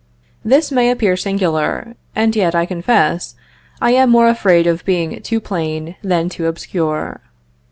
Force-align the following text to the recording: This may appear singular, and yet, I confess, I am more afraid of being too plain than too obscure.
This 0.43 0.71
may 0.71 0.89
appear 0.89 1.15
singular, 1.15 1.93
and 2.15 2.35
yet, 2.35 2.55
I 2.55 2.65
confess, 2.65 3.35
I 3.79 3.91
am 3.91 4.09
more 4.09 4.27
afraid 4.29 4.65
of 4.65 4.83
being 4.83 5.21
too 5.21 5.39
plain 5.39 5.95
than 6.01 6.27
too 6.27 6.47
obscure. 6.47 7.21